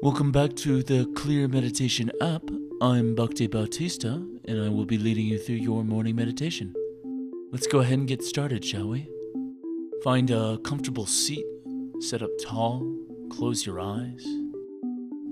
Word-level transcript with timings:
Welcome 0.00 0.30
back 0.30 0.54
to 0.58 0.84
the 0.84 1.06
Clear 1.16 1.48
Meditation 1.48 2.12
app. 2.20 2.42
I'm 2.80 3.16
Bhakti 3.16 3.48
Bautista, 3.48 4.24
and 4.44 4.62
I 4.62 4.68
will 4.68 4.84
be 4.84 4.96
leading 4.96 5.26
you 5.26 5.40
through 5.40 5.56
your 5.56 5.82
morning 5.82 6.14
meditation. 6.14 6.72
Let's 7.50 7.66
go 7.66 7.80
ahead 7.80 7.98
and 7.98 8.06
get 8.06 8.22
started, 8.22 8.64
shall 8.64 8.86
we? 8.86 9.08
Find 10.04 10.30
a 10.30 10.58
comfortable 10.58 11.06
seat, 11.06 11.44
set 11.98 12.22
up 12.22 12.30
tall, 12.40 12.96
close 13.28 13.66
your 13.66 13.80
eyes. 13.80 14.24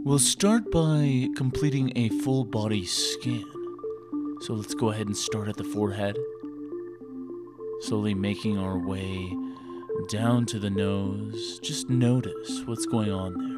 We'll 0.04 0.18
start 0.18 0.68
by 0.72 1.28
completing 1.36 1.92
a 1.94 2.08
full 2.08 2.44
body 2.44 2.84
scan. 2.84 3.44
So 4.40 4.54
let's 4.54 4.74
go 4.74 4.90
ahead 4.90 5.06
and 5.06 5.16
start 5.16 5.46
at 5.46 5.58
the 5.58 5.64
forehead, 5.64 6.18
slowly 7.82 8.14
making 8.14 8.58
our 8.58 8.76
way 8.76 9.32
down 10.08 10.44
to 10.46 10.58
the 10.58 10.70
nose. 10.70 11.60
Just 11.60 11.88
notice 11.88 12.62
what's 12.64 12.86
going 12.86 13.12
on 13.12 13.34
there. 13.38 13.55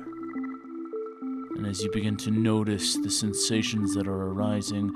And 1.58 1.66
as 1.66 1.82
you 1.82 1.90
begin 1.90 2.16
to 2.18 2.30
notice 2.30 2.96
the 2.96 3.10
sensations 3.10 3.92
that 3.94 4.06
are 4.06 4.28
arising, 4.28 4.94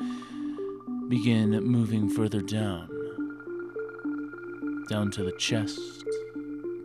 begin 1.09 1.50
moving 1.64 2.09
further 2.09 2.41
down. 2.41 2.88
Down 4.88 5.10
to 5.10 5.24
the 5.24 5.33
chest, 5.33 6.05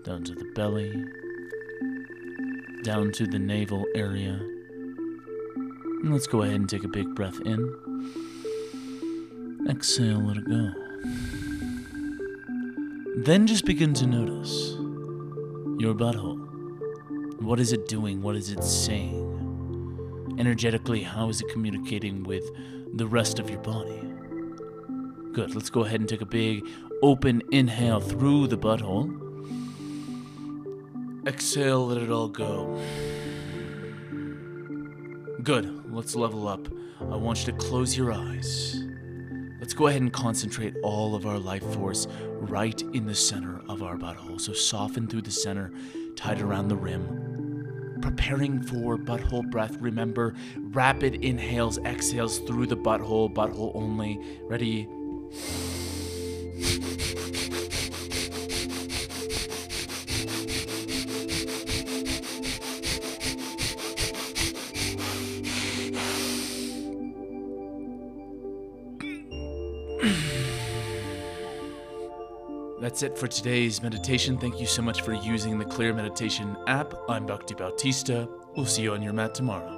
down 0.03 0.23
to 0.23 0.33
the 0.33 0.45
belly, 0.55 0.91
down 2.83 3.11
to 3.11 3.27
the 3.27 3.37
navel 3.37 3.85
area. 3.93 4.39
And 6.01 6.11
let's 6.11 6.25
go 6.25 6.41
ahead 6.41 6.55
and 6.55 6.67
take 6.67 6.83
a 6.83 6.87
big 6.87 7.13
breath 7.13 7.39
in. 7.45 7.59
Exhale, 9.69 10.25
let 10.25 10.37
it 10.37 10.49
go. 10.49 10.71
Then 13.17 13.45
just 13.45 13.65
begin 13.65 13.93
to 13.93 14.07
notice 14.07 14.71
your 15.79 15.93
butthole. 15.93 16.39
What 17.41 17.59
is 17.59 17.73
it 17.73 17.87
doing? 17.87 18.23
What 18.23 18.35
is 18.35 18.49
it 18.49 18.63
saying? 18.63 19.26
Energetically, 20.37 21.01
how 21.01 21.29
is 21.29 21.41
it 21.41 21.49
communicating 21.49 22.23
with 22.23 22.43
the 22.95 23.07
rest 23.07 23.39
of 23.39 23.49
your 23.49 23.59
body? 23.59 23.99
Good. 25.33 25.55
Let's 25.55 25.71
go 25.71 25.83
ahead 25.83 25.99
and 25.99 26.07
take 26.07 26.21
a 26.21 26.25
big 26.25 26.63
open 27.01 27.41
inhale 27.51 27.99
through 27.99 28.47
the 28.47 28.57
butthole. 28.57 29.25
Exhale, 31.27 31.87
let 31.87 31.97
it 31.97 32.11
all 32.11 32.27
go. 32.27 32.79
Good. 35.41 35.91
Let's 35.91 36.15
level 36.15 36.47
up. 36.47 36.67
I 37.01 37.15
want 37.15 37.39
you 37.39 37.51
to 37.51 37.57
close 37.57 37.97
your 37.97 38.11
eyes. 38.13 38.79
Let's 39.59 39.73
go 39.73 39.87
ahead 39.87 40.01
and 40.01 40.13
concentrate 40.13 40.75
all 40.83 41.15
of 41.15 41.25
our 41.25 41.39
life 41.39 41.63
force 41.73 42.07
right 42.29 42.79
in 42.93 43.07
the 43.07 43.15
center 43.15 43.61
of 43.67 43.81
our 43.81 43.97
butthole. 43.97 44.39
So 44.39 44.53
soften 44.53 45.07
through 45.07 45.23
the 45.23 45.31
center, 45.31 45.71
tight 46.15 46.41
around 46.41 46.67
the 46.67 46.75
rim 46.75 47.26
preparing 47.97 48.61
for 48.61 48.97
butthole 48.97 49.49
breath. 49.49 49.77
Remember, 49.79 50.33
rapid 50.57 51.15
inhales, 51.15 51.77
exhales 51.79 52.39
through 52.39 52.67
the 52.67 52.77
butthole, 52.77 53.33
butthole 53.33 53.71
only. 53.75 54.19
Ready? 54.43 54.87
That's 72.79 73.01
it 73.01 73.17
for 73.17 73.27
today's 73.27 73.81
meditation. 73.81 74.37
Thank 74.37 74.59
you 74.59 74.67
so 74.67 74.83
much 74.83 75.01
for 75.01 75.13
using 75.13 75.57
the 75.57 75.65
Clear 75.65 75.93
Meditation 75.93 76.55
app. 76.67 76.93
I'm 77.09 77.25
Bhakti 77.25 77.55
Bautista. 77.55 78.29
We'll 78.55 78.67
see 78.67 78.83
you 78.83 78.93
on 78.93 79.01
your 79.01 79.13
mat 79.13 79.33
tomorrow. 79.33 79.76